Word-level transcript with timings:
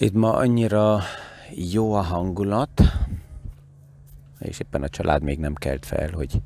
Itt 0.00 0.14
ma 0.14 0.32
annyira 0.32 1.02
jó 1.50 1.92
a 1.94 2.00
hangulat, 2.00 2.82
és 4.38 4.58
éppen 4.58 4.82
a 4.82 4.88
család 4.88 5.22
még 5.22 5.38
nem 5.38 5.54
kelt 5.54 5.86
fel, 5.86 6.10
hogy 6.10 6.40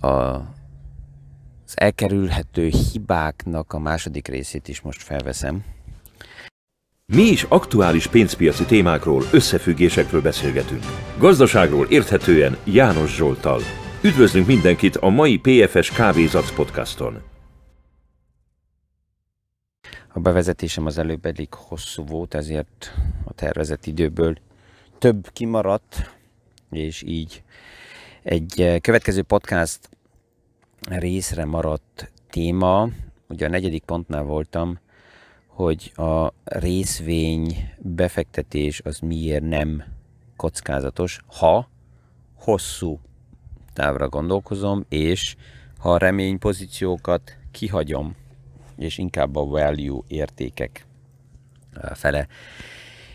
a, 0.00 0.08
az 0.08 1.74
elkerülhető 1.74 2.66
hibáknak 2.66 3.72
a 3.72 3.78
második 3.78 4.28
részét 4.28 4.68
is 4.68 4.80
most 4.80 5.02
felveszem. 5.02 5.64
Mi 7.06 7.22
is 7.22 7.42
aktuális 7.42 8.06
pénzpiaci 8.06 8.64
témákról, 8.64 9.22
összefüggésekről 9.32 10.22
beszélgetünk. 10.22 10.84
Gazdaságról 11.18 11.86
érthetően 11.86 12.56
János 12.64 13.14
Zsoltal. 13.14 13.60
Üdvözlünk 14.02 14.46
mindenkit 14.46 14.96
a 14.96 15.08
mai 15.08 15.38
PFS 15.38 15.90
Kávézac 15.90 16.54
podcaston. 16.54 17.29
A 20.12 20.20
bevezetésem 20.20 20.86
az 20.86 20.98
előbb 20.98 21.24
elég 21.24 21.54
hosszú 21.54 22.04
volt, 22.04 22.34
ezért 22.34 22.94
a 23.24 23.32
tervezett 23.32 23.86
időből 23.86 24.36
több 24.98 25.30
kimaradt, 25.32 26.10
és 26.70 27.02
így 27.02 27.42
egy 28.22 28.60
eh, 28.60 28.78
következő 28.78 29.22
podcast 29.22 29.88
részre 30.88 31.44
maradt 31.44 32.12
téma, 32.30 32.88
ugye 33.28 33.46
a 33.46 33.50
negyedik 33.50 33.84
pontnál 33.84 34.22
voltam, 34.22 34.78
hogy 35.46 35.92
a 35.94 36.32
részvény 36.44 37.70
befektetés 37.78 38.80
az 38.84 38.98
miért 38.98 39.48
nem 39.48 39.84
kockázatos, 40.36 41.20
ha 41.26 41.68
hosszú 42.34 43.00
távra 43.72 44.08
gondolkozom, 44.08 44.84
és 44.88 45.36
ha 45.78 45.92
a 45.92 45.98
reménypozíciókat 45.98 47.36
kihagyom 47.50 48.16
és 48.80 48.98
inkább 48.98 49.36
a 49.36 49.44
value 49.44 50.00
értékek 50.06 50.86
fele 51.92 52.26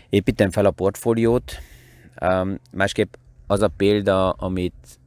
építem 0.08 0.50
fel 0.50 0.64
a 0.64 0.70
portfóliót. 0.70 1.52
Másképp 2.72 3.14
az 3.46 3.62
a 3.62 3.68
példa, 3.68 4.30
amit 4.30 4.98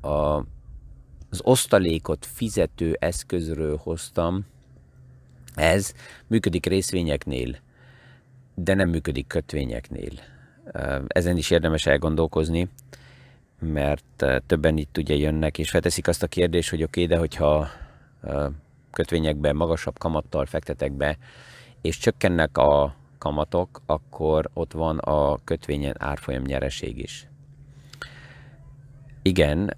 a, 0.00 0.08
az 1.30 1.40
osztalékot 1.42 2.26
fizető 2.26 2.96
eszközről 3.00 3.76
hoztam, 3.76 4.46
ez 5.54 5.92
működik 6.26 6.66
részvényeknél, 6.66 7.56
de 8.54 8.74
nem 8.74 8.88
működik 8.88 9.26
kötvényeknél. 9.26 10.12
Ezen 11.06 11.36
is 11.36 11.50
érdemes 11.50 11.86
elgondolkozni, 11.86 12.68
mert 13.58 14.24
többen 14.46 14.76
itt 14.76 14.98
ugye 14.98 15.14
jönnek, 15.14 15.58
és 15.58 15.70
felteszik 15.70 16.08
azt 16.08 16.22
a 16.22 16.26
kérdést, 16.26 16.70
hogy 16.70 16.82
oké, 16.82 17.04
okay, 17.04 17.16
de 17.16 17.20
hogyha 17.20 17.68
kötvényekbe 18.92 19.52
magasabb 19.52 19.98
kamattal 19.98 20.46
fektetek 20.46 20.92
be, 20.92 21.18
és 21.80 21.98
csökkennek 21.98 22.58
a 22.58 22.94
kamatok, 23.18 23.80
akkor 23.86 24.50
ott 24.54 24.72
van 24.72 24.98
a 24.98 25.38
kötvényen 25.44 25.94
árfolyam 25.98 26.42
nyereség 26.42 26.98
is. 26.98 27.28
Igen, 29.22 29.76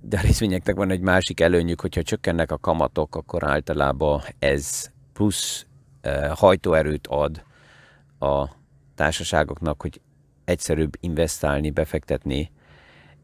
de 0.00 0.18
a 0.18 0.20
részvényeknek 0.20 0.76
van 0.76 0.90
egy 0.90 1.00
másik 1.00 1.40
előnyük, 1.40 1.80
hogyha 1.80 2.02
csökkennek 2.02 2.52
a 2.52 2.58
kamatok, 2.58 3.16
akkor 3.16 3.48
általában 3.48 4.20
ez 4.38 4.90
plusz 5.12 5.66
hajtóerőt 6.34 7.06
ad 7.06 7.42
a 8.18 8.48
társaságoknak, 8.94 9.82
hogy 9.82 10.00
egyszerűbb 10.44 10.96
investálni, 11.00 11.70
befektetni, 11.70 12.50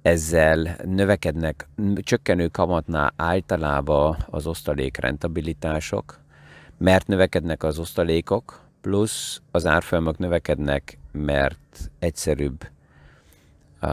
ezzel 0.07 0.77
növekednek, 0.85 1.69
csökkenő 1.97 2.49
kamatnál 2.49 3.13
általában 3.17 4.17
az 4.31 4.47
osztalék 4.47 4.97
rentabilitások, 4.97 6.19
mert 6.79 7.07
növekednek 7.07 7.63
az 7.63 7.79
osztalékok, 7.79 8.61
plusz 8.81 9.41
az 9.51 9.67
árfolyamok 9.67 10.19
növekednek, 10.19 10.99
mert 11.13 11.91
egyszerűbb 11.99 12.69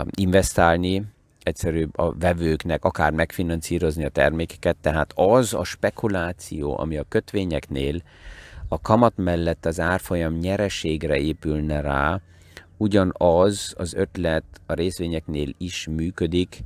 investálni, 0.09 1.03
egyszerűbb 1.43 1.97
a 1.97 2.13
vevőknek 2.19 2.85
akár 2.85 3.11
megfinanszírozni 3.11 4.05
a 4.05 4.09
termékeket, 4.09 4.75
tehát 4.81 5.11
az 5.15 5.53
a 5.53 5.63
spekuláció, 5.63 6.79
ami 6.79 6.97
a 6.97 7.05
kötvényeknél 7.09 8.01
a 8.67 8.81
kamat 8.81 9.13
mellett 9.15 9.65
az 9.65 9.79
árfolyam 9.79 10.33
nyereségre 10.33 11.17
épülne 11.17 11.81
rá, 11.81 12.21
ugyanaz 12.83 13.73
az 13.77 13.93
ötlet 13.93 14.43
a 14.65 14.73
részvényeknél 14.73 15.53
is 15.57 15.87
működik, 15.87 16.63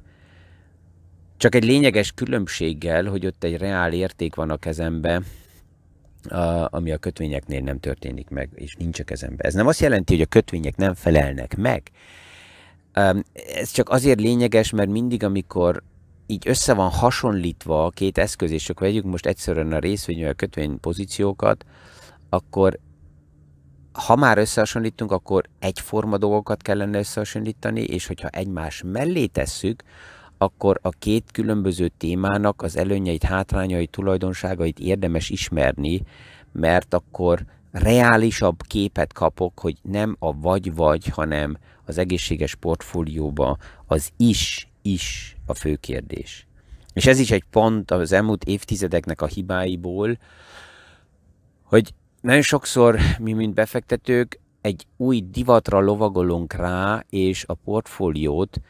csak 1.38 1.56
egy 1.56 1.64
lényeges 1.64 2.12
különbséggel, 2.12 3.06
hogy 3.06 3.26
ott 3.26 3.44
egy 3.44 3.58
reál 3.58 3.94
érték 3.94 4.36
van 4.36 4.50
a 4.50 4.58
kezembe, 4.58 5.22
a, 6.30 6.68
ami 6.70 6.92
a 6.92 6.98
kötvényeknél 6.98 7.62
nem 7.62 7.80
történik 7.80 8.30
meg, 8.30 8.50
és 8.56 8.76
nincs 8.76 9.00
a 9.00 9.04
kezembe. 9.04 9.44
Ez 9.44 9.54
nem 9.54 9.68
azt 9.68 9.80
jelenti, 9.80 10.14
hogy 10.14 10.22
a 10.22 10.30
kötvények 10.30 10.76
nem 10.76 10.94
felelnek 10.94 11.58
meg. 11.58 11.92
Ez 13.34 13.72
csak 13.72 13.90
azért 13.90 14.20
lényeges, 14.20 14.70
mert 14.72 14.90
mindig, 14.90 15.24
amikor 15.24 15.84
így 16.26 16.48
össze 16.48 16.74
van 16.74 16.90
hasonlítva 16.90 17.86
a 17.86 17.90
két 17.90 18.18
eszköz, 18.18 18.52
és 18.52 18.64
csak 18.64 18.80
vegyük 18.80 19.06
most 19.06 19.26
egyszerűen 19.26 19.74
a 19.74 19.80
részvény 19.80 20.20
vagy 20.20 20.30
a 20.30 20.34
kötvény 20.34 20.80
pozíciókat, 20.80 21.66
akkor 22.30 22.80
ha 23.98 24.16
már 24.16 24.38
összehasonlítunk, 24.38 25.12
akkor 25.12 25.44
egyforma 25.60 26.18
dolgokat 26.18 26.62
kellene 26.62 26.98
összehasonlítani, 26.98 27.82
és 27.82 28.08
hogyha 28.08 28.28
egymás 28.28 28.84
mellé 28.86 29.26
tesszük, 29.26 29.84
akkor 30.38 30.80
a 30.82 30.90
két 30.90 31.32
különböző 31.32 31.88
témának 31.98 32.62
az 32.62 32.78
előnyeit, 32.78 33.24
hátrányait, 33.24 33.90
tulajdonságait 33.90 34.80
érdemes 34.80 35.30
ismerni, 35.30 36.02
mert 36.52 36.94
akkor 36.94 37.46
reálisabb 37.72 38.62
képet 38.68 39.14
kapok, 39.14 39.60
hogy 39.60 39.78
nem 39.82 40.16
a 40.20 40.40
vagy-vagy, 40.40 41.08
hanem 41.08 41.58
az 41.86 41.98
egészséges 41.98 42.56
portfólióba 42.56 43.58
az 43.86 44.10
is-is 44.18 45.38
a 45.46 45.54
fő 45.54 45.76
kérdés. 45.76 46.48
És 46.94 47.06
ez 47.06 47.20
is 47.20 47.32
egy 47.32 47.44
pont 47.52 47.92
az 47.92 48.12
elmúlt 48.12 48.44
évtizedeknek 48.44 49.22
a 49.22 49.28
hibáiból, 49.28 50.18
hogy 51.64 51.94
nagyon 52.28 52.42
sokszor 52.42 53.00
mi, 53.20 53.34
mint 53.34 53.54
befektetők, 53.54 54.40
egy 54.62 54.88
új 54.98 55.24
divatra 55.32 55.80
lovagolunk 55.80 56.54
rá, 56.54 57.04
és 57.10 57.44
a 57.48 57.54
portfóliót 57.54 58.62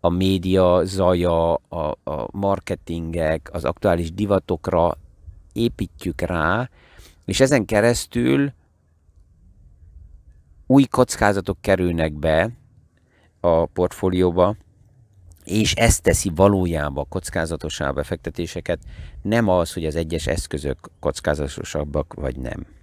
a 0.00 0.08
média 0.08 0.84
zaja, 0.84 1.54
a, 1.54 1.96
a 2.04 2.28
marketingek, 2.30 3.48
az 3.52 3.64
aktuális 3.64 4.12
divatokra 4.12 4.96
építjük 5.52 6.20
rá, 6.20 6.70
és 7.24 7.40
ezen 7.40 7.64
keresztül 7.64 8.52
új 10.66 10.84
kockázatok 10.84 11.58
kerülnek 11.60 12.12
be 12.12 12.50
a 13.40 13.66
portfólióba, 13.66 14.56
és 15.44 15.72
ezt 15.74 16.02
teszi 16.02 16.30
valójában 16.34 17.06
kockázatosá 17.08 17.88
a 17.88 17.92
befektetéseket, 17.92 18.78
nem 19.22 19.48
az, 19.48 19.72
hogy 19.72 19.86
az 19.86 19.96
egyes 19.96 20.26
eszközök 20.26 20.78
kockázatosabbak 20.98 22.14
vagy 22.14 22.36
nem. 22.36 22.78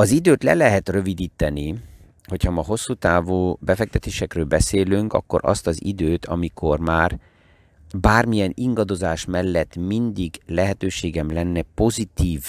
Az 0.00 0.10
időt 0.10 0.42
le 0.42 0.54
lehet 0.54 0.88
rövidíteni, 0.88 1.74
hogyha 2.28 2.50
ma 2.50 2.62
hosszú 2.62 2.94
távú 2.94 3.56
befektetésekről 3.60 4.44
beszélünk, 4.44 5.12
akkor 5.12 5.40
azt 5.42 5.66
az 5.66 5.84
időt, 5.84 6.26
amikor 6.26 6.78
már 6.78 7.18
bármilyen 7.94 8.52
ingadozás 8.54 9.24
mellett 9.24 9.76
mindig 9.76 10.40
lehetőségem 10.46 11.32
lenne 11.32 11.62
pozitív 11.74 12.44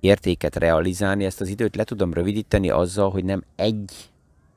értéket 0.00 0.56
realizálni, 0.56 1.24
ezt 1.24 1.40
az 1.40 1.48
időt 1.48 1.76
le 1.76 1.84
tudom 1.84 2.12
rövidíteni 2.12 2.70
azzal, 2.70 3.10
hogy 3.10 3.24
nem 3.24 3.44
egy 3.56 4.10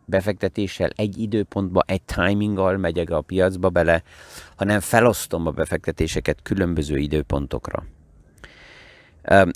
befektetéssel, 0.06 0.90
egy 0.96 1.18
időpontba, 1.18 1.84
egy 1.86 2.02
timinggal 2.02 2.78
megyek 2.78 3.10
a 3.10 3.22
piacba 3.22 3.70
bele, 3.70 4.04
hanem 4.56 4.80
felosztom 4.80 5.48
a 5.48 5.52
befektetéseket 5.52 6.42
különböző 6.42 6.98
időpontokra. 6.98 7.84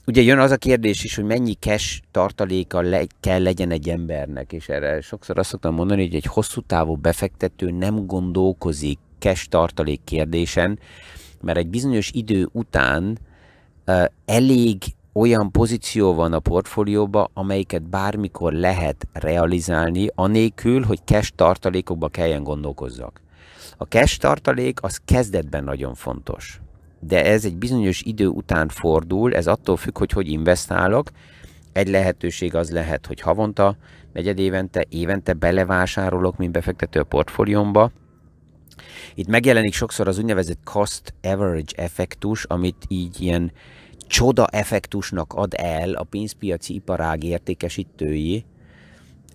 Ugye 0.06 0.22
jön 0.22 0.40
az 0.40 0.52
a 0.52 0.58
kérdés 0.58 1.04
is, 1.04 1.16
hogy 1.16 1.26
mennyi 1.26 1.54
cash 1.54 2.02
tartaléka 2.12 2.82
le, 2.82 3.04
kell 3.20 3.42
legyen 3.42 3.72
egy 3.72 3.90
embernek, 3.90 4.54
és 4.54 4.70
erre 4.70 5.02
sokszor 5.02 5.40
azt 5.40 5.50
szoktam 5.50 5.74
mondani, 5.74 6.06
hogy 6.06 6.16
egy 6.16 6.26
hosszú 6.26 6.62
távú 6.62 6.96
befektető 6.96 7.72
nem 7.72 8.06
gondolkozik 8.06 9.00
cash 9.20 9.48
tartalék 9.48 10.02
kérdésen, 10.04 10.80
mert 11.42 11.58
egy 11.58 11.68
bizonyos 11.68 12.12
idő 12.14 12.50
után 12.52 13.18
elég 14.26 14.84
olyan 15.14 15.52
pozíció 15.52 16.14
van 16.14 16.34
a 16.34 16.40
portfólióban, 16.40 17.30
amelyiket 17.34 17.84
bármikor 17.84 18.54
lehet 18.54 19.08
realizálni, 19.14 20.08
anélkül, 20.16 20.84
hogy 20.84 21.00
cash 21.06 21.32
tartalékokba 21.36 22.08
kelljen 22.08 22.44
gondolkozzak. 22.44 23.22
A 23.78 23.84
cash 23.84 24.20
tartalék 24.20 24.84
az 24.84 25.00
kezdetben 25.06 25.64
nagyon 25.64 25.94
fontos 25.94 26.62
de 27.00 27.26
ez 27.26 27.46
egy 27.46 27.58
bizonyos 27.58 28.02
idő 28.02 28.28
után 28.28 28.68
fordul, 28.68 29.36
ez 29.36 29.48
attól 29.48 29.78
függ, 29.78 29.98
hogy 29.98 30.12
hogy 30.12 30.28
investálok. 30.28 31.10
Egy 31.74 31.88
lehetőség 31.88 32.56
az 32.56 32.72
lehet, 32.72 33.06
hogy 33.06 33.22
havonta, 33.22 33.78
negyed 34.14 34.40
évente, 34.40 34.86
évente 34.90 35.34
belevásárolok, 35.34 36.38
mint 36.38 36.52
befektető 36.52 37.00
a 37.00 37.04
portfóliómba. 37.04 37.92
Itt 39.16 39.28
megjelenik 39.28 39.74
sokszor 39.74 40.08
az 40.08 40.18
úgynevezett 40.18 40.64
cost 40.64 41.14
average 41.24 41.84
effektus, 41.84 42.44
amit 42.44 42.86
így 42.88 43.22
ilyen 43.22 43.52
csoda 44.08 44.48
effektusnak 44.48 45.34
ad 45.34 45.54
el 45.58 45.94
a 45.94 46.04
pénzpiaci 46.04 46.74
iparág 46.74 47.24
értékesítői, 47.24 48.46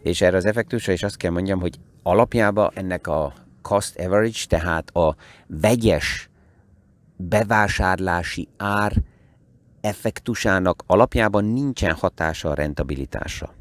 és 0.02 0.20
erre 0.20 0.36
az 0.36 0.44
effektusra 0.44 0.92
is 0.92 1.02
azt 1.02 1.16
kell 1.16 1.30
mondjam, 1.30 1.60
hogy 1.60 1.78
alapjában 2.02 2.70
ennek 2.74 3.06
a 3.06 3.32
cost 3.62 3.98
average, 3.98 4.38
tehát 4.48 4.90
a 4.90 5.16
vegyes 5.46 6.30
bevásárlási 7.28 8.48
ár 8.56 8.92
effektusának 9.80 10.82
alapjában 10.86 11.44
nincsen 11.44 11.94
hatása 11.94 12.50
a 12.50 12.54
rentabilitásra. 12.54 13.54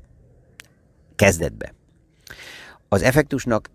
Kezdetbe. 1.15 1.73
Az 2.89 3.01
effektusnak 3.01 3.69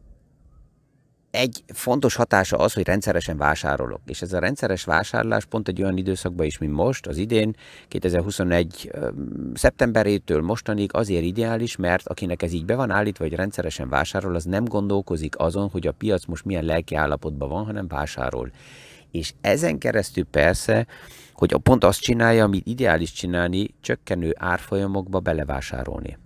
egy 1.37 1.65
fontos 1.67 2.15
hatása 2.15 2.57
az, 2.57 2.73
hogy 2.73 2.87
rendszeresen 2.87 3.37
vásárolok. 3.37 4.01
És 4.07 4.23
ez 4.23 4.33
a 4.33 4.39
rendszeres 4.39 4.85
vásárlás 4.85 5.45
pont 5.45 5.69
egy 5.69 5.83
olyan 5.83 5.97
időszakban 5.97 6.47
is, 6.47 6.59
mint 6.59 6.73
most, 6.73 7.07
az 7.07 7.17
idén, 7.17 7.57
2021. 7.89 8.91
szeptemberétől 9.55 10.43
mostanig 10.43 10.91
azért 10.93 11.25
ideális, 11.25 11.77
mert 11.77 12.09
akinek 12.09 12.43
ez 12.43 12.53
így 12.53 12.65
be 12.65 12.75
van 12.75 12.91
állítva, 12.91 13.25
hogy 13.25 13.35
rendszeresen 13.35 13.89
vásárol, 13.89 14.35
az 14.35 14.45
nem 14.45 14.65
gondolkozik 14.65 15.39
azon, 15.39 15.69
hogy 15.69 15.87
a 15.87 15.93
piac 15.93 16.25
most 16.25 16.45
milyen 16.45 16.65
lelki 16.65 16.95
állapotban 16.95 17.49
van, 17.49 17.65
hanem 17.65 17.89
vásárol. 17.89 18.51
És 19.11 19.33
ezen 19.41 19.79
keresztül 19.79 20.25
persze, 20.25 20.87
hogy 21.33 21.55
a 21.55 21.59
pont 21.59 21.85
azt 21.85 22.01
csinálja, 22.01 22.45
amit 22.45 22.67
ideális 22.67 23.13
csinálni, 23.13 23.75
csökkenő 23.81 24.35
árfolyamokba 24.39 25.21
belevásárolni. 25.21 26.19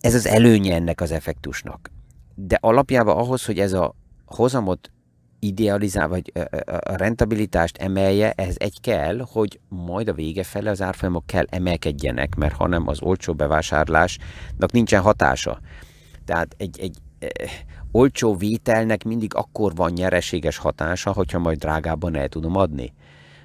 Ez 0.00 0.14
az 0.14 0.26
előnye 0.26 0.74
ennek 0.74 1.00
az 1.00 1.10
effektusnak 1.10 1.90
de 2.34 2.58
alapjában 2.60 3.16
ahhoz, 3.16 3.44
hogy 3.44 3.58
ez 3.58 3.72
a 3.72 3.94
hozamot 4.24 4.90
idealizál, 5.38 6.08
vagy 6.08 6.32
a 6.66 6.96
rentabilitást 6.96 7.76
emelje, 7.76 8.30
ez 8.30 8.54
egy 8.58 8.80
kell, 8.80 9.26
hogy 9.32 9.60
majd 9.68 10.08
a 10.08 10.12
vége 10.12 10.42
fele 10.42 10.70
az 10.70 10.82
árfolyamok 10.82 11.26
kell 11.26 11.44
emelkedjenek, 11.48 12.34
mert 12.34 12.54
hanem 12.54 12.88
az 12.88 13.02
olcsó 13.02 13.34
bevásárlásnak 13.34 14.72
nincsen 14.72 15.02
hatása. 15.02 15.60
Tehát 16.24 16.54
egy, 16.58 16.80
egy 16.80 16.96
egy 17.18 17.50
olcsó 17.92 18.36
vételnek 18.36 19.04
mindig 19.04 19.34
akkor 19.34 19.74
van 19.74 19.92
nyereséges 19.92 20.56
hatása, 20.56 21.12
hogyha 21.12 21.38
majd 21.38 21.58
drágábban 21.58 22.16
el 22.16 22.28
tudom 22.28 22.56
adni. 22.56 22.92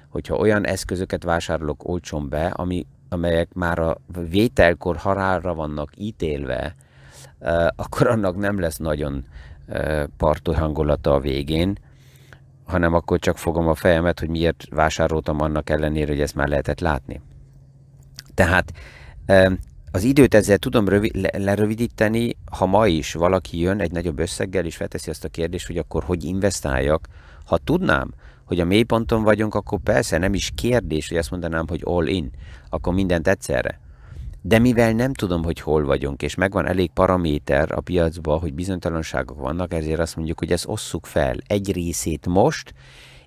Hogyha 0.08 0.36
olyan 0.36 0.66
eszközöket 0.66 1.22
vásárolok 1.22 1.88
olcsón 1.88 2.28
be, 2.28 2.46
ami, 2.46 2.86
amelyek 3.08 3.54
már 3.54 3.78
a 3.78 3.96
vételkor 4.30 4.96
halálra 4.96 5.54
vannak 5.54 5.90
ítélve, 5.96 6.74
akkor 7.76 8.06
annak 8.06 8.36
nem 8.36 8.60
lesz 8.60 8.76
nagyon 8.76 9.24
parti 10.16 10.54
hangulata 10.54 11.14
a 11.14 11.20
végén, 11.20 11.78
hanem 12.66 12.94
akkor 12.94 13.18
csak 13.18 13.38
fogom 13.38 13.68
a 13.68 13.74
fejemet, 13.74 14.20
hogy 14.20 14.28
miért 14.28 14.64
vásároltam 14.70 15.40
annak 15.40 15.70
ellenére, 15.70 16.12
hogy 16.12 16.20
ezt 16.20 16.34
már 16.34 16.48
lehetett 16.48 16.80
látni. 16.80 17.20
Tehát 18.34 18.72
az 19.90 20.02
időt 20.02 20.34
ezzel 20.34 20.58
tudom 20.58 20.88
rövi, 20.88 21.10
lerövidíteni, 21.32 22.36
ha 22.50 22.66
ma 22.66 22.86
is 22.86 23.12
valaki 23.12 23.58
jön 23.58 23.80
egy 23.80 23.92
nagyobb 23.92 24.18
összeggel, 24.18 24.64
és 24.64 24.76
felteszi 24.76 25.10
azt 25.10 25.24
a 25.24 25.28
kérdést, 25.28 25.66
hogy 25.66 25.78
akkor 25.78 26.02
hogy 26.02 26.24
investáljak. 26.24 27.08
Ha 27.44 27.58
tudnám, 27.58 28.14
hogy 28.44 28.60
a 28.60 28.64
mélyponton 28.64 29.22
vagyunk, 29.22 29.54
akkor 29.54 29.78
persze 29.78 30.18
nem 30.18 30.34
is 30.34 30.52
kérdés, 30.54 31.08
hogy 31.08 31.16
azt 31.16 31.30
mondanám, 31.30 31.68
hogy 31.68 31.80
all 31.84 32.06
in, 32.06 32.30
akkor 32.68 32.94
mindent 32.94 33.28
egyszerre. 33.28 33.80
De 34.42 34.58
mivel 34.58 34.92
nem 34.92 35.14
tudom, 35.14 35.44
hogy 35.44 35.60
hol 35.60 35.84
vagyunk, 35.84 36.22
és 36.22 36.34
megvan 36.34 36.66
elég 36.66 36.90
paraméter 36.90 37.72
a 37.72 37.80
piacban, 37.80 38.38
hogy 38.38 38.54
bizonytalanságok 38.54 39.38
vannak, 39.38 39.72
ezért 39.72 40.00
azt 40.00 40.16
mondjuk, 40.16 40.38
hogy 40.38 40.52
ezt 40.52 40.68
osszuk 40.68 41.06
fel. 41.06 41.36
Egy 41.46 41.72
részét 41.72 42.26
most, 42.26 42.74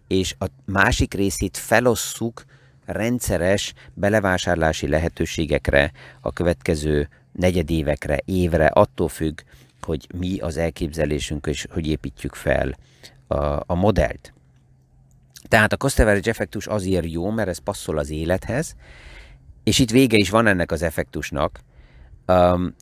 és 0.08 0.36
a 0.40 0.46
másik 0.66 1.14
részét 1.14 1.58
felosszuk 1.58 2.44
rendszeres 2.86 3.74
belevásárlási 3.94 4.88
lehetőségekre 4.88 5.92
a 6.22 6.32
következő 6.32 7.10
negyedévekre, 7.32 8.20
évre, 8.26 8.66
attól 8.66 9.10
függ, 9.10 9.40
hogy 9.82 10.08
mi 10.16 10.40
az 10.40 10.58
elképzelésünk, 10.58 11.48
és 11.48 11.68
hogy 11.72 11.88
építjük 11.88 12.36
fel 12.36 12.78
a, 13.28 13.36
a 13.66 13.76
modellt. 13.76 14.34
Tehát 15.48 15.74
a 15.74 15.78
cost 15.78 16.00
average 16.00 16.30
effektus 16.30 16.68
azért 16.68 17.12
jó, 17.12 17.30
mert 17.30 17.50
ez 17.50 17.58
passzol 17.58 17.98
az 17.98 18.10
élethez, 18.10 18.76
és 19.64 19.80
itt 19.80 19.92
vége 19.92 20.18
is 20.18 20.30
van 20.30 20.48
ennek 20.48 20.72
az 20.72 20.82
effektusnak, 20.82 21.60
um, 22.28 22.76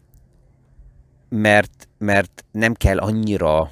mert, 1.29 1.87
mert 1.97 2.45
nem 2.51 2.73
kell 2.73 2.97
annyira 2.97 3.71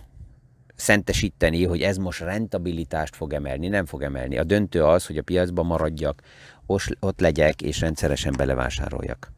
szentesíteni, 0.78 1.66
hogy 1.66 1.82
ez 1.82 1.98
most 1.98 2.20
rentabilitást 2.20 3.16
fog 3.16 3.34
emelni, 3.34 3.68
nem 3.68 3.86
fog 3.86 4.02
emelni. 4.02 4.38
A 4.38 4.44
döntő 4.44 4.84
az, 4.84 5.06
hogy 5.06 5.18
a 5.18 5.22
piacban 5.22 5.66
maradjak, 5.66 6.22
ott 7.00 7.20
legyek 7.20 7.62
és 7.62 7.80
rendszeresen 7.80 8.34
belevásároljak. 8.38 9.32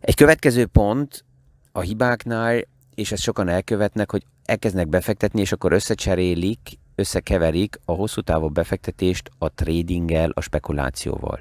Egy 0.00 0.14
következő 0.14 0.66
pont 0.66 1.24
a 1.72 1.80
hibáknál, 1.80 2.60
és 2.94 3.12
ezt 3.12 3.22
sokan 3.22 3.48
elkövetnek, 3.48 4.10
hogy 4.10 4.22
elkezdnek 4.44 4.88
befektetni, 4.88 5.40
és 5.40 5.52
akkor 5.52 5.72
összecserélik, 5.72 6.78
összekeverik 6.94 7.78
a 7.84 7.92
hosszú 7.92 8.20
távú 8.20 8.48
befektetést 8.48 9.30
a 9.38 9.48
tradinggel, 9.48 10.30
a 10.30 10.40
spekulációval. 10.40 11.40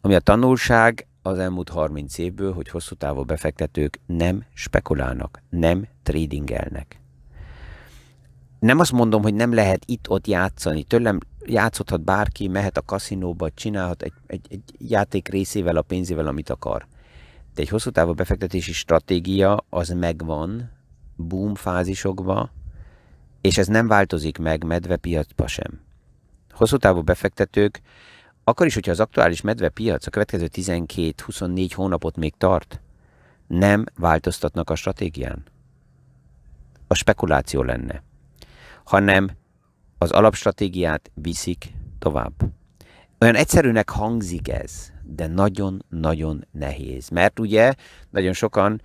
Ami 0.00 0.14
a 0.14 0.20
tanulság 0.20 1.06
az 1.22 1.38
elmúlt 1.38 1.68
30 1.68 2.18
évből, 2.18 2.52
hogy 2.52 2.68
hosszú 2.68 2.94
távú 2.94 3.22
befektetők 3.22 4.00
nem 4.06 4.44
spekulálnak, 4.54 5.42
nem 5.50 5.88
tradingelnek. 6.02 7.00
Nem 8.58 8.78
azt 8.78 8.92
mondom, 8.92 9.22
hogy 9.22 9.34
nem 9.34 9.54
lehet 9.54 9.82
itt-ott 9.86 10.26
játszani. 10.26 10.82
Tőlem 10.82 11.18
játszhathat 11.44 12.00
bárki, 12.00 12.48
mehet 12.48 12.76
a 12.76 12.82
kaszinóba, 12.82 13.50
csinálhat 13.50 14.02
egy, 14.02 14.12
egy, 14.26 14.46
egy 14.50 14.62
játék 14.78 15.28
részével, 15.28 15.76
a 15.76 15.82
pénzével, 15.82 16.26
amit 16.26 16.50
akar. 16.50 16.86
De 17.54 17.62
egy 17.62 17.68
hosszú 17.68 17.90
távú 17.90 18.12
befektetési 18.12 18.72
stratégia 18.72 19.64
az 19.68 19.88
megvan, 19.88 20.70
boom 21.16 21.54
fázisokba, 21.54 22.50
és 23.40 23.58
ez 23.58 23.66
nem 23.66 23.86
változik 23.86 24.38
meg 24.38 24.64
medvepiacba 24.64 25.46
sem. 25.46 25.80
Hosszú 26.50 26.76
távú 26.76 27.02
befektetők 27.02 27.80
akkor 28.48 28.66
is, 28.66 28.74
hogyha 28.74 28.90
az 28.90 29.00
aktuális 29.00 29.40
medvepiac 29.40 30.06
a 30.06 30.10
következő 30.10 30.48
12-24 30.52 31.70
hónapot 31.74 32.16
még 32.16 32.34
tart, 32.36 32.80
nem 33.46 33.84
változtatnak 33.96 34.70
a 34.70 34.74
stratégián. 34.74 35.44
A 36.86 36.94
spekuláció 36.94 37.62
lenne. 37.62 38.02
Hanem 38.88 39.30
az 39.98 40.10
alapstratégiát 40.10 41.10
viszik 41.14 41.72
tovább. 41.98 42.32
Olyan 43.20 43.34
egyszerűnek 43.34 43.90
hangzik 43.90 44.48
ez, 44.48 44.92
de 45.02 45.26
nagyon-nagyon 45.26 46.46
nehéz. 46.50 47.08
Mert 47.08 47.38
ugye 47.38 47.74
nagyon 48.10 48.32
sokan 48.32 48.82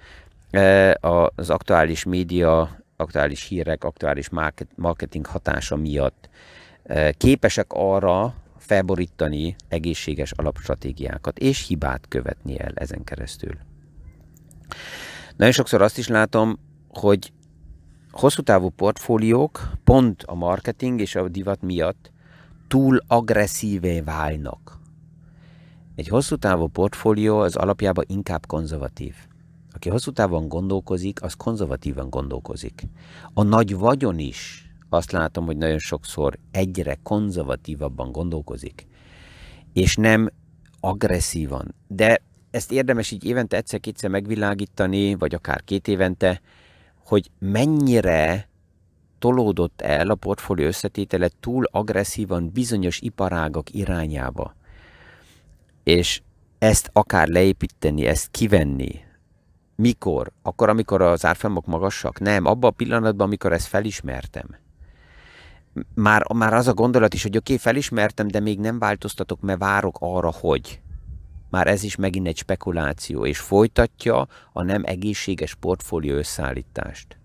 e, 0.52 0.98
az 1.02 1.50
aktuális 1.50 2.04
média, 2.04 2.78
aktuális 2.96 3.48
hírek, 3.48 3.84
aktuális 3.84 4.30
marketing 4.76 5.26
hatása 5.26 5.76
miatt 5.76 6.30
e, 6.84 7.12
képesek 7.12 7.68
arra, 7.70 8.34
felborítani 8.58 9.56
egészséges 9.68 10.32
alapstratégiákat, 10.32 11.38
és 11.38 11.68
hibát 11.68 12.06
követni 12.08 12.60
el 12.60 12.72
ezen 12.76 13.04
keresztül. 13.04 13.58
Nagyon 15.36 15.54
sokszor 15.54 15.82
azt 15.82 15.98
is 15.98 16.08
látom, 16.08 16.60
hogy 16.88 17.32
hosszú 18.14 18.42
távú 18.42 18.70
portfóliók 18.70 19.72
pont 19.84 20.24
a 20.24 20.34
marketing 20.34 21.00
és 21.00 21.16
a 21.16 21.30
divat 21.30 21.62
miatt 21.62 22.12
túl 22.68 23.00
agresszívé 23.08 24.02
válnak. 24.02 24.80
Egy 25.96 26.08
hosszú 26.08 26.36
távú 26.36 26.68
portfólió 26.68 27.40
az 27.40 27.56
alapjában 27.56 28.06
inkább 28.08 28.46
konzervatív. 28.46 29.16
Aki 29.74 29.90
hosszú 29.90 30.12
távon 30.12 30.48
gondolkozik, 30.48 31.24
az 31.24 31.34
konzervatívan 31.34 32.10
gondolkozik. 32.10 32.88
A 33.34 33.44
nagy 33.44 33.76
vagyon 33.76 34.20
is 34.20 34.70
azt 34.90 35.12
látom, 35.12 35.46
hogy 35.46 35.58
nagyon 35.58 35.80
sokszor 35.80 36.38
egyre 36.52 36.98
konzervatívabban 37.04 38.12
gondolkozik, 38.12 38.88
és 39.74 39.96
nem 39.96 40.30
agresszívan. 40.80 41.76
De 41.88 42.22
ezt 42.52 42.72
érdemes 42.72 43.12
így 43.12 43.26
évente 43.26 43.58
egyszer-kétszer 43.58 44.10
megvilágítani, 44.10 45.16
vagy 45.16 45.34
akár 45.34 45.64
két 45.64 45.88
évente, 45.88 46.42
hogy 47.06 47.30
mennyire 47.40 48.50
tolódott 49.20 49.82
el 49.82 50.10
a 50.10 50.16
portfólió 50.16 50.66
összetétele 50.66 51.30
túl 51.40 51.66
agresszívan 51.72 52.50
bizonyos 52.50 53.00
iparágok 53.00 53.74
irányába. 53.74 54.56
És 55.84 56.22
ezt 56.60 56.90
akár 56.94 57.28
leépíteni, 57.28 58.06
ezt 58.06 58.32
kivenni. 58.32 59.00
Mikor? 59.76 60.32
Akkor, 60.42 60.70
amikor 60.70 61.02
az 61.02 61.26
árfolyamok 61.26 61.66
magasak? 61.66 62.20
Nem, 62.20 62.46
abban 62.46 62.70
a 62.70 62.74
pillanatban, 62.74 63.28
amikor 63.28 63.54
ezt 63.54 63.68
felismertem 63.68 64.62
már, 65.94 66.34
már 66.34 66.54
az 66.54 66.68
a 66.68 66.74
gondolat 66.74 67.14
is, 67.14 67.24
hogy 67.24 67.38
oké, 67.38 67.54
okay, 67.54 67.58
felismertem, 67.58 68.28
de 68.28 68.40
még 68.40 68.60
nem 68.60 68.80
változtatok, 68.80 69.42
mert 69.42 69.60
várok 69.60 69.98
arra, 70.00 70.32
hogy. 70.32 70.82
Már 71.54 71.68
ez 71.68 71.84
is 71.84 71.96
megint 71.96 72.28
egy 72.28 72.38
spekuláció, 72.38 73.26
és 73.26 73.40
folytatja 73.40 74.28
a 74.54 74.64
nem 74.64 74.82
egészséges 74.86 75.56
portfólió 75.56 76.16
összeállítást. 76.16 77.18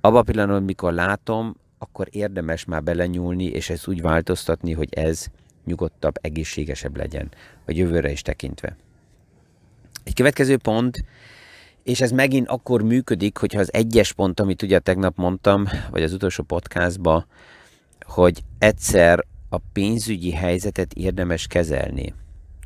Abban 0.00 0.18
a 0.20 0.22
pillanatban, 0.22 0.62
mikor 0.62 0.92
látom, 0.92 1.56
akkor 1.78 2.08
érdemes 2.10 2.64
már 2.64 2.82
belenyúlni, 2.82 3.44
és 3.44 3.70
ezt 3.70 3.88
úgy 3.88 4.00
változtatni, 4.00 4.72
hogy 4.72 4.94
ez 4.94 5.26
nyugodtabb, 5.64 6.14
egészségesebb 6.20 6.96
legyen 6.96 7.28
a 7.66 7.72
jövőre 7.72 8.10
is 8.10 8.22
tekintve. 8.22 8.76
Egy 10.04 10.14
következő 10.14 10.56
pont, 10.56 11.04
és 11.82 12.00
ez 12.00 12.10
megint 12.10 12.48
akkor 12.48 12.82
működik, 12.82 13.38
hogyha 13.38 13.60
az 13.60 13.72
egyes 13.72 14.12
pont, 14.12 14.40
amit 14.40 14.62
ugye 14.62 14.78
tegnap 14.78 15.16
mondtam, 15.16 15.66
vagy 15.90 16.02
az 16.02 16.12
utolsó 16.12 16.42
podcastban, 16.42 17.26
hogy 18.00 18.42
egyszer 18.58 19.24
a 19.48 19.58
pénzügyi 19.72 20.32
helyzetet 20.32 20.92
érdemes 20.92 21.46
kezelni. 21.46 22.14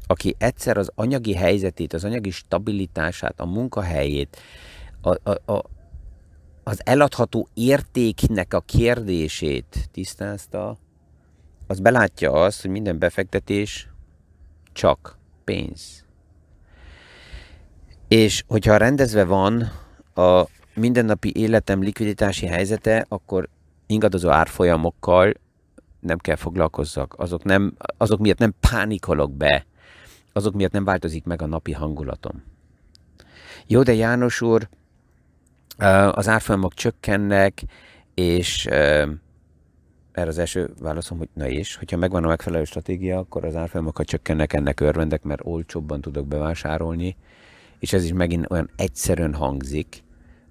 Aki 0.07 0.35
egyszer 0.39 0.77
az 0.77 0.91
anyagi 0.95 1.35
helyzetét, 1.35 1.93
az 1.93 2.05
anyagi 2.05 2.31
stabilitását, 2.31 3.41
a 3.41 3.47
munkahelyét, 3.47 4.37
a, 5.01 5.31
a, 5.31 5.53
a, 5.53 5.65
az 6.63 6.81
eladható 6.85 7.49
értéknek 7.55 8.55
a 8.55 8.61
kérdését 8.61 9.89
tisztázta, 9.93 10.77
az 11.67 11.81
belátja 11.81 12.33
azt, 12.33 12.63
hogy 12.63 12.71
minden 12.71 12.99
befektetés 12.99 13.89
csak 14.73 15.19
pénz. 15.45 16.05
És 18.09 18.45
hogyha 18.47 18.77
rendezve 18.77 19.25
van 19.25 19.71
a 20.15 20.45
mindennapi 20.75 21.33
életem 21.37 21.83
likviditási 21.83 22.47
helyzete, 22.47 23.07
akkor 23.09 23.49
ingadozó 23.87 24.29
árfolyamokkal 24.29 25.33
nem 26.01 26.19
kell 26.19 26.37
foglalkozzak. 26.37 27.15
Azok, 27.19 27.45
nem, 27.45 27.77
azok 27.97 28.21
miatt 28.21 28.39
nem 28.39 28.55
pánikolok 28.71 29.33
be. 29.33 29.67
Azok 30.37 30.55
miatt 30.55 30.73
nem 30.73 30.85
változik 30.85 31.25
meg 31.25 31.43
a 31.43 31.47
napi 31.47 31.73
hangulatom. 31.73 32.43
Jó, 33.67 33.83
de 33.83 33.95
János 33.95 34.41
úr, 34.41 34.69
az 36.11 36.29
árfolyamok 36.29 36.75
csökkennek, 36.75 37.63
és 38.15 38.67
erre 38.67 40.29
az 40.29 40.39
első 40.39 40.71
válaszom, 40.81 41.19
hogy 41.19 41.29
na 41.33 41.49
és, 41.49 41.77
hogyha 41.77 41.97
megvan 41.97 42.25
a 42.25 42.29
megfelelő 42.29 42.65
stratégia, 42.65 43.19
akkor 43.19 43.45
az 43.45 43.57
árfolyamokat 43.57 44.07
csökkennek, 44.07 44.53
ennek 44.53 44.81
örvendek, 44.81 45.23
mert 45.23 45.41
olcsóbban 45.45 46.01
tudok 46.01 46.27
bevásárolni, 46.27 47.17
és 47.79 47.93
ez 47.93 48.05
is 48.05 48.13
megint 48.13 48.51
olyan 48.51 48.71
egyszerűen 48.77 49.35
hangzik, 49.35 50.03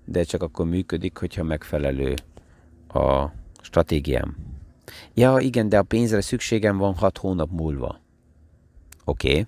de 0.05 0.23
csak 0.23 0.43
akkor 0.43 0.65
működik, 0.65 1.17
hogyha 1.17 1.43
megfelelő 1.43 2.13
a 2.87 3.25
stratégiám. 3.61 4.35
Ja, 5.13 5.37
igen, 5.39 5.69
de 5.69 5.77
a 5.77 5.83
pénzre 5.83 6.21
szükségem 6.21 6.77
van 6.77 6.93
hat 6.93 7.17
hónap 7.17 7.49
múlva. 7.51 7.99
Oké. 9.05 9.29
Okay. 9.29 9.45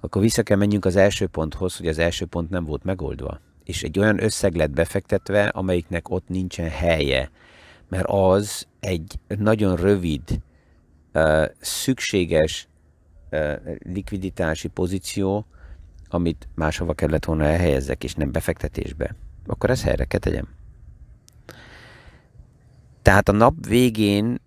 Akkor 0.00 0.22
vissza 0.22 0.42
kell 0.42 0.56
menjünk 0.56 0.84
az 0.84 0.96
első 0.96 1.26
ponthoz, 1.26 1.76
hogy 1.76 1.86
az 1.86 1.98
első 1.98 2.26
pont 2.26 2.50
nem 2.50 2.64
volt 2.64 2.84
megoldva. 2.84 3.40
És 3.64 3.82
egy 3.82 3.98
olyan 3.98 4.22
összeg 4.22 4.54
lett 4.54 4.70
befektetve, 4.70 5.48
amelyiknek 5.48 6.10
ott 6.10 6.28
nincsen 6.28 6.68
helye. 6.68 7.30
Mert 7.88 8.06
az 8.08 8.66
egy 8.80 9.18
nagyon 9.26 9.76
rövid, 9.76 10.40
szükséges 11.60 12.68
likviditási 13.78 14.68
pozíció, 14.68 15.46
amit 16.08 16.48
máshova 16.54 16.94
kellett 16.94 17.24
volna 17.24 17.44
elhelyezzek, 17.44 18.04
és 18.04 18.14
nem 18.14 18.32
befektetésbe. 18.32 19.14
Akkor 19.46 19.70
ezt 19.70 19.82
helyre 19.82 20.04
kell 20.04 20.20
tegyem. 20.20 20.48
Tehát 23.02 23.28
a 23.28 23.32
nap 23.32 23.66
végén 23.66 24.40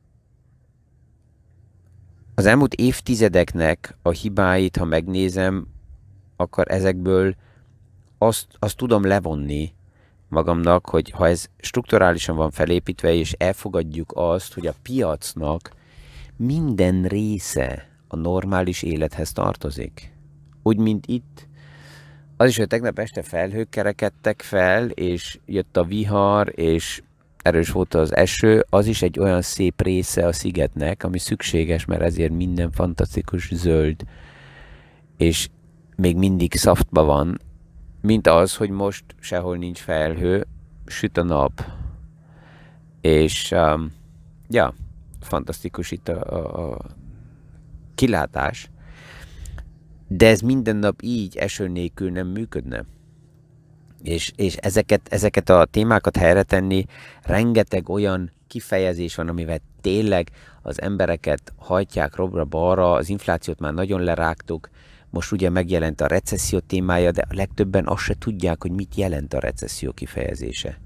az 2.35 2.45
elmúlt 2.45 2.73
évtizedeknek 2.73 3.97
a 4.01 4.09
hibáit, 4.09 4.77
ha 4.77 4.85
megnézem, 4.85 5.67
akkor 6.35 6.71
ezekből 6.71 7.35
azt, 8.17 8.47
azt 8.59 8.77
tudom 8.77 9.05
levonni 9.05 9.73
magamnak, 10.27 10.89
hogy 10.89 11.09
ha 11.09 11.27
ez 11.27 11.45
strukturálisan 11.57 12.35
van 12.35 12.51
felépítve, 12.51 13.13
és 13.13 13.31
elfogadjuk 13.31 14.11
azt, 14.15 14.53
hogy 14.53 14.67
a 14.67 14.75
piacnak 14.81 15.71
minden 16.35 17.03
része 17.03 17.87
a 18.07 18.15
normális 18.15 18.81
élethez 18.81 19.31
tartozik. 19.31 20.13
Úgy, 20.63 20.77
mint 20.77 21.05
itt, 21.07 21.47
az 22.37 22.49
is, 22.49 22.57
hogy 22.57 22.67
tegnap 22.67 22.99
este 22.99 23.21
felhők 23.21 23.69
kerekedtek 23.69 24.41
fel, 24.41 24.89
és 24.89 25.39
jött 25.45 25.77
a 25.77 25.83
vihar, 25.83 26.51
és 26.55 27.03
erős 27.43 27.71
volt 27.71 27.93
az 27.93 28.15
eső, 28.15 28.65
az 28.69 28.85
is 28.85 29.01
egy 29.01 29.19
olyan 29.19 29.41
szép 29.41 29.81
része 29.81 30.25
a 30.25 30.33
szigetnek, 30.33 31.03
ami 31.03 31.19
szükséges, 31.19 31.85
mert 31.85 32.01
ezért 32.01 32.31
minden 32.31 32.71
fantasztikus 32.71 33.49
zöld, 33.53 34.01
és 35.17 35.49
még 35.95 36.17
mindig 36.17 36.55
szaftba 36.55 37.03
van, 37.03 37.39
mint 38.01 38.27
az, 38.27 38.55
hogy 38.55 38.69
most 38.69 39.03
sehol 39.19 39.57
nincs 39.57 39.79
felhő, 39.79 40.47
süt 40.85 41.17
a 41.17 41.23
nap, 41.23 41.65
és 43.01 43.51
um, 43.51 43.91
ja, 44.49 44.73
fantasztikus 45.21 45.91
itt 45.91 46.07
a, 46.07 46.23
a, 46.23 46.71
a 46.71 46.81
kilátás, 47.95 48.69
de 50.07 50.27
ez 50.27 50.39
minden 50.39 50.75
nap 50.75 51.01
így 51.01 51.37
eső 51.37 51.67
nélkül 51.67 52.11
nem 52.11 52.27
működne 52.27 52.83
és, 54.03 54.31
és 54.35 54.55
ezeket, 54.55 55.01
ezeket 55.09 55.49
a 55.49 55.65
témákat 55.65 56.17
helyre 56.17 56.43
tenni, 56.43 56.85
rengeteg 57.23 57.89
olyan 57.89 58.31
kifejezés 58.47 59.15
van, 59.15 59.27
amivel 59.27 59.59
tényleg 59.81 60.29
az 60.61 60.81
embereket 60.81 61.53
hajtják 61.57 62.15
robra-balra, 62.15 62.91
az 62.91 63.09
inflációt 63.09 63.59
már 63.59 63.73
nagyon 63.73 64.01
lerágtuk, 64.01 64.69
most 65.09 65.31
ugye 65.31 65.49
megjelent 65.49 66.01
a 66.01 66.07
recesszió 66.07 66.59
témája, 66.59 67.11
de 67.11 67.25
a 67.29 67.35
legtöbben 67.35 67.87
azt 67.87 68.03
se 68.03 68.15
tudják, 68.19 68.61
hogy 68.61 68.71
mit 68.71 68.95
jelent 68.95 69.33
a 69.33 69.39
recesszió 69.39 69.91
kifejezése. 69.91 70.79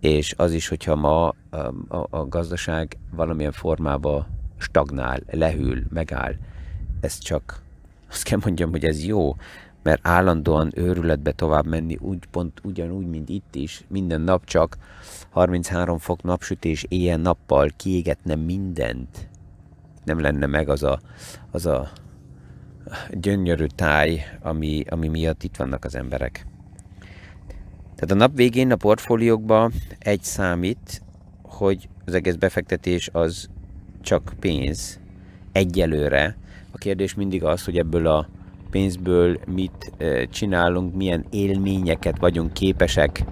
És 0.00 0.34
az 0.36 0.52
is, 0.52 0.68
hogyha 0.68 0.94
ma 0.94 1.28
a, 1.28 1.56
a, 1.88 2.06
a 2.10 2.28
gazdaság 2.28 2.96
valamilyen 3.10 3.52
formába 3.52 4.26
stagnál, 4.58 5.20
lehűl, 5.30 5.82
megáll, 5.90 6.34
ez 7.00 7.18
csak 7.18 7.62
azt 8.10 8.22
kell 8.22 8.38
mondjam, 8.44 8.70
hogy 8.70 8.84
ez 8.84 9.04
jó, 9.04 9.36
mert 9.84 10.06
állandóan 10.06 10.72
őrületbe 10.74 11.32
tovább 11.32 11.66
menni, 11.66 11.96
úgy 12.00 12.26
pont 12.30 12.60
ugyanúgy, 12.62 13.06
mint 13.06 13.28
itt 13.28 13.54
is, 13.54 13.84
minden 13.88 14.20
nap 14.20 14.44
csak 14.44 14.76
33 15.30 15.98
fok 15.98 16.22
napsütés 16.22 16.84
éjjel-nappal 16.88 17.70
kiégetne 17.76 18.34
mindent. 18.34 19.28
Nem 20.04 20.20
lenne 20.20 20.46
meg 20.46 20.68
az 20.68 20.82
a, 20.82 21.00
az 21.50 21.66
a 21.66 21.90
gyönyörű 23.10 23.66
táj, 23.66 24.24
ami, 24.42 24.84
ami 24.88 25.08
miatt 25.08 25.42
itt 25.42 25.56
vannak 25.56 25.84
az 25.84 25.94
emberek. 25.94 26.46
Tehát 27.94 28.10
a 28.10 28.14
nap 28.14 28.36
végén 28.36 28.72
a 28.72 28.76
portfóliókban 28.76 29.72
egy 29.98 30.22
számít, 30.22 31.02
hogy 31.42 31.88
az 32.04 32.14
egész 32.14 32.34
befektetés 32.34 33.08
az 33.12 33.48
csak 34.00 34.32
pénz 34.40 35.00
egyelőre. 35.52 36.36
A 36.70 36.78
kérdés 36.78 37.14
mindig 37.14 37.44
az, 37.44 37.64
hogy 37.64 37.78
ebből 37.78 38.06
a 38.06 38.28
pénzből 38.74 39.38
mit 39.46 39.92
csinálunk, 40.30 40.94
milyen 40.94 41.24
élményeket 41.30 42.18
vagyunk 42.18 42.52
képesek 42.52 43.24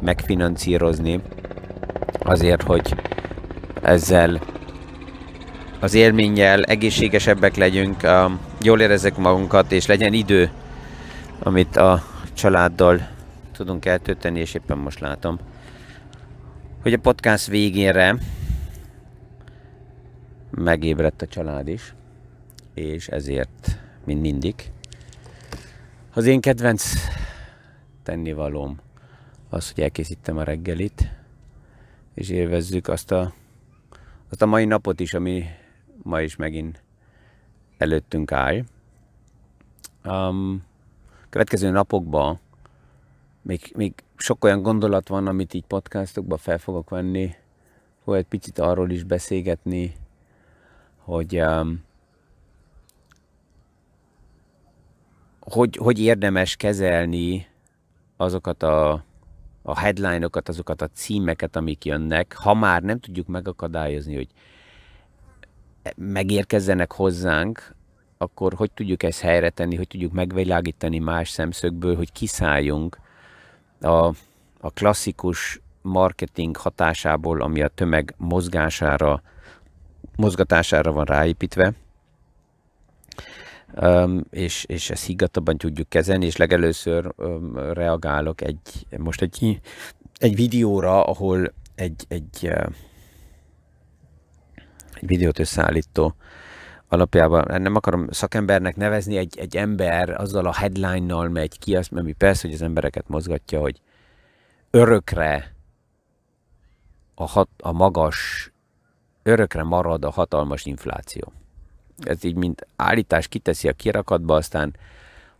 megfinancírozni 0.00 1.20
azért, 2.18 2.62
hogy 2.62 2.94
ezzel 3.82 4.40
az 5.80 5.94
élménnyel 5.94 6.62
egészségesebbek 6.62 7.56
legyünk, 7.56 8.06
jól 8.62 8.80
érezzek 8.80 9.16
magunkat, 9.16 9.72
és 9.72 9.86
legyen 9.86 10.12
idő, 10.12 10.50
amit 11.38 11.76
a 11.76 12.02
családdal 12.32 13.08
tudunk 13.52 13.84
eltölteni, 13.84 14.40
és 14.40 14.54
éppen 14.54 14.78
most 14.78 15.00
látom, 15.00 15.38
hogy 16.82 16.92
a 16.92 16.98
podcast 16.98 17.46
végére 17.46 18.16
megébredt 20.50 21.22
a 21.22 21.26
család 21.26 21.68
is, 21.68 21.94
és 22.74 23.08
ezért, 23.08 23.78
mint 24.04 24.20
mindig, 24.20 24.54
az 26.12 26.26
én 26.26 26.40
kedvenc 26.40 26.92
tennivalóm 28.02 28.80
az, 29.48 29.72
hogy 29.72 29.82
elkészítem 29.82 30.36
a 30.36 30.42
reggelit, 30.42 31.12
és 32.14 32.28
élvezzük 32.28 32.88
azt 32.88 33.10
a, 33.10 33.32
azt 34.30 34.42
a 34.42 34.46
mai 34.46 34.64
napot 34.64 35.00
is, 35.00 35.14
ami 35.14 35.44
ma 36.02 36.20
is 36.20 36.36
megint 36.36 36.82
előttünk 37.78 38.32
áll. 38.32 38.64
Um, 40.04 40.62
következő 41.28 41.70
napokban 41.70 42.40
még, 43.42 43.72
még 43.76 43.94
sok 44.16 44.44
olyan 44.44 44.62
gondolat 44.62 45.08
van, 45.08 45.26
amit 45.26 45.54
így 45.54 45.64
podcastokba 45.64 46.36
fel 46.36 46.58
fogok 46.58 46.90
venni, 46.90 47.34
fogok 48.04 48.16
egy 48.16 48.26
picit 48.26 48.58
arról 48.58 48.90
is 48.90 49.02
beszélgetni, 49.02 49.94
hogy 50.96 51.40
um, 51.40 51.82
hogy, 55.40 55.76
hogy 55.76 56.00
érdemes 56.00 56.56
kezelni 56.56 57.46
azokat 58.16 58.62
a, 58.62 59.04
a 59.62 59.78
headline-okat, 59.78 60.48
azokat 60.48 60.82
a 60.82 60.88
címeket, 60.88 61.56
amik 61.56 61.84
jönnek, 61.84 62.36
ha 62.36 62.54
már 62.54 62.82
nem 62.82 63.00
tudjuk 63.00 63.26
megakadályozni, 63.26 64.14
hogy 64.14 64.28
megérkezzenek 65.96 66.92
hozzánk, 66.92 67.74
akkor 68.18 68.54
hogy 68.54 68.70
tudjuk 68.70 69.02
ezt 69.02 69.20
helyre 69.20 69.50
tenni, 69.50 69.76
hogy 69.76 69.86
tudjuk 69.86 70.12
megvilágítani 70.12 70.98
más 70.98 71.28
szemszögből, 71.28 71.96
hogy 71.96 72.12
kiszálljunk 72.12 73.00
a, 73.80 74.06
a 74.60 74.70
klasszikus 74.74 75.60
marketing 75.82 76.56
hatásából, 76.56 77.40
ami 77.40 77.62
a 77.62 77.68
tömeg 77.68 78.14
mozgására, 78.16 79.22
mozgatására 80.16 80.92
van 80.92 81.04
ráépítve, 81.04 81.72
és, 84.30 84.64
és 84.64 84.90
ezt 84.90 85.06
higgadtabban 85.06 85.58
tudjuk 85.58 85.88
kezelni, 85.88 86.26
és 86.26 86.36
legelőször 86.36 87.14
reagálok 87.72 88.40
egy, 88.40 88.86
most 88.98 89.22
egy, 89.22 89.60
egy 90.16 90.34
videóra, 90.34 91.04
ahol 91.04 91.52
egy, 91.74 92.04
egy, 92.08 92.50
egy 94.94 95.08
videót 95.08 95.38
összeállító 95.38 96.14
alapjában 96.88 97.62
nem 97.62 97.74
akarom 97.74 98.06
szakembernek 98.10 98.76
nevezni, 98.76 99.16
egy, 99.16 99.38
egy 99.38 99.56
ember 99.56 100.20
azzal 100.20 100.46
a 100.46 100.54
headline-nal 100.54 101.28
megy 101.28 101.58
ki, 101.58 101.76
azt, 101.76 101.92
ami 101.92 102.12
persze, 102.12 102.46
hogy 102.46 102.56
az 102.56 102.62
embereket 102.62 103.08
mozgatja, 103.08 103.60
hogy 103.60 103.80
örökre 104.70 105.54
a, 107.14 107.26
hat, 107.26 107.48
a 107.58 107.72
magas, 107.72 108.52
örökre 109.22 109.62
marad 109.62 110.04
a 110.04 110.10
hatalmas 110.10 110.64
infláció. 110.64 111.32
Ez 112.00 112.24
így, 112.24 112.34
mint 112.34 112.66
állítás 112.76 113.28
kiteszi 113.28 113.68
a 113.68 113.72
kirakatba, 113.72 114.34
aztán 114.34 114.74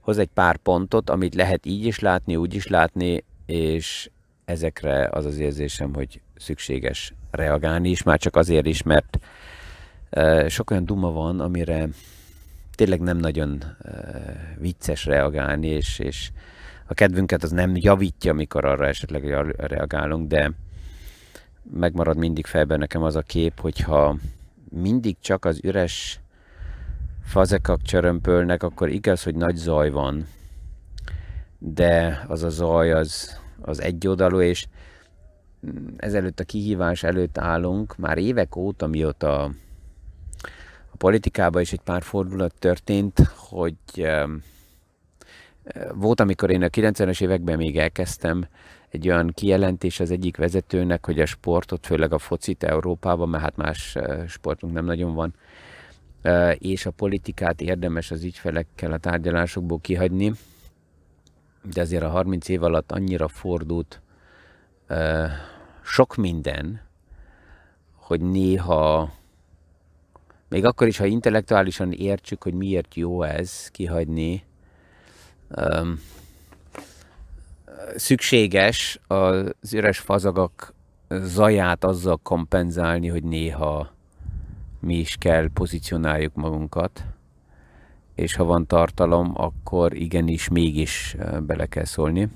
hoz 0.00 0.18
egy 0.18 0.30
pár 0.34 0.56
pontot, 0.56 1.10
amit 1.10 1.34
lehet 1.34 1.66
így 1.66 1.84
is 1.84 1.98
látni, 1.98 2.36
úgy 2.36 2.54
is 2.54 2.66
látni, 2.66 3.24
és 3.46 4.10
ezekre 4.44 5.08
az 5.12 5.24
az 5.24 5.38
érzésem, 5.38 5.94
hogy 5.94 6.20
szükséges 6.36 7.14
reagálni 7.30 7.90
is, 7.90 8.02
már 8.02 8.18
csak 8.18 8.36
azért 8.36 8.66
is, 8.66 8.82
mert 8.82 9.18
sok 10.48 10.70
olyan 10.70 10.84
duma 10.84 11.10
van, 11.12 11.40
amire 11.40 11.88
tényleg 12.74 13.00
nem 13.00 13.16
nagyon 13.16 13.62
vicces 14.58 15.04
reagálni, 15.04 15.66
és, 15.66 15.98
és 15.98 16.30
a 16.86 16.94
kedvünket 16.94 17.42
az 17.42 17.50
nem 17.50 17.76
javítja, 17.76 18.30
amikor 18.30 18.64
arra 18.64 18.86
esetleg 18.86 19.24
reagálunk, 19.56 20.28
de 20.28 20.52
megmarad 21.72 22.16
mindig 22.16 22.46
fejben 22.46 22.78
nekem 22.78 23.02
az 23.02 23.16
a 23.16 23.22
kép, 23.22 23.60
hogyha 23.60 24.16
mindig 24.70 25.16
csak 25.20 25.44
az 25.44 25.60
üres 25.62 26.20
fazekak 27.22 27.82
csörömpölnek, 27.82 28.62
akkor 28.62 28.88
igaz, 28.88 29.22
hogy 29.22 29.34
nagy 29.34 29.56
zaj 29.56 29.90
van, 29.90 30.26
de 31.58 32.24
az 32.28 32.42
a 32.42 32.48
zaj 32.48 32.92
az, 32.92 33.40
az 33.60 33.80
egyoldalú, 33.80 34.40
és 34.40 34.66
ezelőtt 35.96 36.40
a 36.40 36.44
kihívás 36.44 37.02
előtt 37.02 37.38
állunk, 37.38 37.96
már 37.96 38.18
évek 38.18 38.56
óta, 38.56 38.86
mióta 38.86 39.50
politikában 40.96 41.62
is 41.62 41.72
egy 41.72 41.80
pár 41.80 42.02
fordulat 42.02 42.54
történt, 42.58 43.18
hogy 43.36 43.76
volt, 45.94 46.20
amikor 46.20 46.50
én 46.50 46.62
a 46.62 46.68
90-es 46.68 47.22
években 47.22 47.56
még 47.56 47.78
elkezdtem, 47.78 48.46
egy 48.90 49.08
olyan 49.08 49.30
kijelentés 49.34 50.00
az 50.00 50.10
egyik 50.10 50.36
vezetőnek, 50.36 51.06
hogy 51.06 51.20
a 51.20 51.26
sportot, 51.26 51.86
főleg 51.86 52.12
a 52.12 52.18
focit 52.18 52.62
Európában, 52.62 53.28
mert 53.28 53.42
hát 53.42 53.56
más 53.56 53.96
eh, 53.96 54.26
sportunk 54.28 54.72
nem 54.72 54.84
nagyon 54.84 55.14
van, 55.14 55.34
és 56.58 56.86
a 56.86 56.90
politikát 56.90 57.60
érdemes 57.60 58.10
az 58.10 58.24
ügyfelekkel 58.24 58.92
a 58.92 58.98
tárgyalásokból 58.98 59.80
kihagyni, 59.80 60.32
de 61.72 61.80
azért 61.80 62.02
a 62.02 62.08
30 62.08 62.48
év 62.48 62.62
alatt 62.62 62.92
annyira 62.92 63.28
fordult 63.28 64.00
sok 65.82 66.16
minden, 66.16 66.80
hogy 67.94 68.20
néha 68.20 69.12
még 70.48 70.64
akkor 70.64 70.86
is, 70.86 70.98
ha 70.98 71.04
intellektuálisan 71.04 71.92
értsük, 71.92 72.42
hogy 72.42 72.54
miért 72.54 72.94
jó 72.94 73.22
ez 73.22 73.68
kihagyni, 73.68 74.44
szükséges 77.96 79.00
az 79.06 79.72
üres 79.72 79.98
fazagak 79.98 80.74
zaját 81.08 81.84
azzal 81.84 82.16
kompenzálni, 82.22 83.08
hogy 83.08 83.24
néha 83.24 83.90
mi 84.80 84.94
is 84.94 85.16
kell 85.16 85.50
pozícionáljuk 85.52 86.34
magunkat, 86.34 87.04
és 88.14 88.34
ha 88.34 88.44
van 88.44 88.66
tartalom, 88.66 89.32
akkor 89.34 89.94
igenis 89.94 90.48
mégis 90.48 91.16
bele 91.40 91.66
kell 91.66 91.84
szólni. 91.84 92.28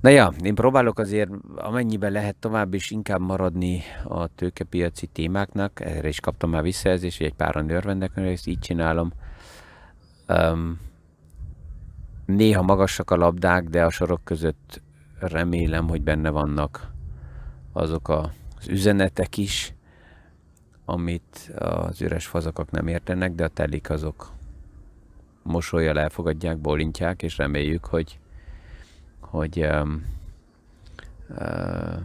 Na 0.00 0.10
ja, 0.10 0.32
én 0.42 0.54
próbálok 0.54 0.98
azért 0.98 1.30
amennyiben 1.56 2.12
lehet 2.12 2.36
tovább 2.36 2.74
is 2.74 2.90
inkább 2.90 3.20
maradni 3.20 3.82
a 4.04 4.26
tőkepiaci 4.26 5.06
témáknak. 5.06 5.80
Erre 5.80 6.08
is 6.08 6.20
kaptam 6.20 6.50
már 6.50 6.62
visszajelzést, 6.62 7.18
hogy 7.18 7.26
egy 7.26 7.34
páran 7.34 7.70
örvendek, 7.70 8.14
hogy 8.14 8.22
ezt 8.22 8.46
így 8.46 8.58
csinálom. 8.58 9.12
Um, 10.28 10.80
néha 12.26 12.62
magasak 12.62 13.10
a 13.10 13.16
labdák, 13.16 13.64
de 13.64 13.84
a 13.84 13.90
sorok 13.90 14.24
között 14.24 14.82
remélem, 15.18 15.88
hogy 15.88 16.02
benne 16.02 16.30
vannak 16.30 16.92
azok 17.72 18.08
az 18.08 18.68
üzenetek 18.68 19.36
is, 19.36 19.73
amit 20.84 21.52
az 21.58 22.02
üres 22.02 22.26
fazakak 22.26 22.70
nem 22.70 22.86
értenek, 22.86 23.32
de 23.32 23.44
a 23.44 23.48
telik 23.48 23.90
azok 23.90 24.32
mosolyjal 25.42 25.98
elfogadják, 25.98 26.58
bolintják, 26.58 27.22
és 27.22 27.36
reméljük, 27.36 27.84
hogy 27.84 28.18
hogy 29.20 29.64
um, 29.64 30.04
uh, 31.28 31.96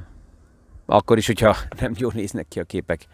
akkor 0.85 1.17
is, 1.17 1.25
hogyha 1.25 1.57
nem 1.79 1.93
jól 1.97 2.11
néznek 2.15 2.47
ki 2.47 2.59
a 2.59 2.63
képek, 2.63 3.07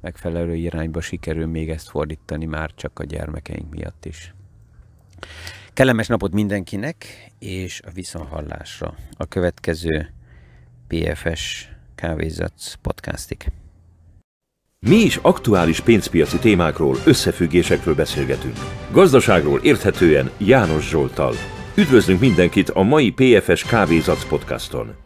megfelelő 0.00 0.54
irányba 0.54 1.00
sikerül 1.00 1.46
még 1.46 1.70
ezt 1.70 1.88
fordítani 1.88 2.44
már 2.44 2.70
csak 2.74 2.98
a 2.98 3.04
gyermekeink 3.04 3.70
miatt 3.70 4.04
is. 4.04 4.34
Kellemes 5.72 6.06
napot 6.06 6.32
mindenkinek, 6.32 7.30
és 7.38 7.82
a 7.86 7.90
viszonhallásra 7.90 8.94
a 9.16 9.26
következő 9.26 10.12
PFS 10.86 11.68
Kávézatsz 11.94 12.74
podcastig. 12.74 13.52
Mi 14.78 14.96
is 14.96 15.18
aktuális 15.22 15.80
pénzpiaci 15.80 16.38
témákról, 16.38 16.96
összefüggésekről 17.04 17.94
beszélgetünk. 17.94 18.56
Gazdaságról 18.92 19.60
érthetően 19.62 20.30
János 20.38 20.88
Zsoltal. 20.88 21.34
Üdvözlünk 21.74 22.20
mindenkit 22.20 22.70
a 22.70 22.82
mai 22.82 23.10
PFS 23.10 23.64
Kávézac 23.64 24.28
podcaston! 24.28 25.05